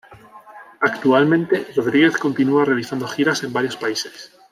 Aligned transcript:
Actualmente 0.79 1.67
Rodríguez 1.75 2.17
continua 2.17 2.65
realizando 2.65 3.05
giras 3.07 3.43
en 3.43 3.53
varios 3.53 3.77
países. 3.77 4.31